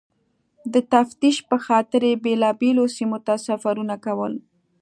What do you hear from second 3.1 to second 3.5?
ته